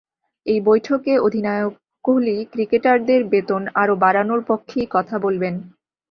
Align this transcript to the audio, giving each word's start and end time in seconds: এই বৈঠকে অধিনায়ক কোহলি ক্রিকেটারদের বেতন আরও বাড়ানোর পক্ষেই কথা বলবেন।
এই 0.45 0.59
বৈঠকে 0.61 1.13
অধিনায়ক 1.19 1.73
কোহলি 2.05 2.37
ক্রিকেটারদের 2.51 3.21
বেতন 3.29 3.61
আরও 3.75 3.93
বাড়ানোর 3.95 4.41
পক্ষেই 4.47 4.87
কথা 4.91 5.15
বলবেন। 5.19 5.53